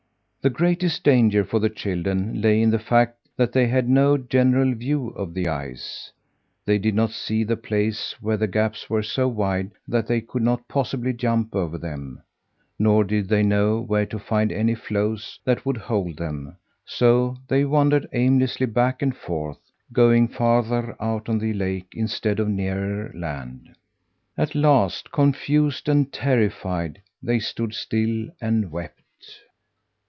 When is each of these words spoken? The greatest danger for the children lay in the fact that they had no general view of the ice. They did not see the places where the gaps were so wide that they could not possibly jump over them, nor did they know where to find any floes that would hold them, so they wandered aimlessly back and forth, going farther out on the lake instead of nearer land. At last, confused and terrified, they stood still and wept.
The 0.43 0.49
greatest 0.49 1.03
danger 1.03 1.43
for 1.43 1.59
the 1.59 1.69
children 1.69 2.41
lay 2.41 2.63
in 2.63 2.71
the 2.71 2.79
fact 2.79 3.27
that 3.37 3.51
they 3.51 3.67
had 3.67 3.87
no 3.87 4.17
general 4.17 4.73
view 4.73 5.09
of 5.09 5.35
the 5.35 5.47
ice. 5.47 6.11
They 6.65 6.79
did 6.79 6.95
not 6.95 7.11
see 7.11 7.43
the 7.43 7.55
places 7.55 8.15
where 8.19 8.37
the 8.37 8.47
gaps 8.47 8.89
were 8.89 9.03
so 9.03 9.27
wide 9.27 9.69
that 9.87 10.07
they 10.07 10.19
could 10.19 10.41
not 10.41 10.67
possibly 10.67 11.13
jump 11.13 11.55
over 11.55 11.77
them, 11.77 12.23
nor 12.79 13.03
did 13.03 13.29
they 13.29 13.43
know 13.43 13.81
where 13.81 14.07
to 14.07 14.17
find 14.17 14.51
any 14.51 14.73
floes 14.73 15.39
that 15.45 15.63
would 15.63 15.77
hold 15.77 16.17
them, 16.17 16.57
so 16.85 17.37
they 17.47 17.63
wandered 17.63 18.09
aimlessly 18.11 18.65
back 18.65 19.03
and 19.03 19.15
forth, 19.15 19.59
going 19.93 20.27
farther 20.27 20.95
out 20.99 21.29
on 21.29 21.37
the 21.37 21.53
lake 21.53 21.93
instead 21.95 22.39
of 22.39 22.49
nearer 22.49 23.11
land. 23.13 23.75
At 24.35 24.55
last, 24.55 25.11
confused 25.11 25.87
and 25.87 26.11
terrified, 26.11 26.99
they 27.21 27.37
stood 27.37 27.75
still 27.75 28.27
and 28.41 28.71
wept. 28.71 28.95